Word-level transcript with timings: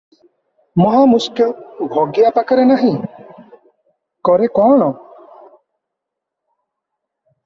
ମହାମୁସ୍କିଲ! 0.81 1.65
ଭଗିଆ 1.91 2.31
ପାଖରେ 2.37 2.63
ନାହିଁ, 2.69 2.93
କରେ 4.31 4.49
କଣ? 4.55 4.87